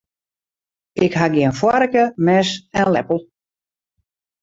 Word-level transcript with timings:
Ik 1.05 1.13
ha 1.19 1.25
gjin 1.33 1.57
foarke, 1.59 2.03
mes 2.25 2.49
en 2.79 2.87
leppel. 2.93 3.19